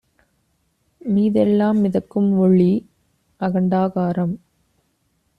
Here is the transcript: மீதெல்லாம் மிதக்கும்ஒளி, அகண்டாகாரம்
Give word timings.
மீதெல்லாம் 1.01 1.83
மிதக்கும்ஒளி, 1.83 2.71
அகண்டாகாரம் 3.41 4.33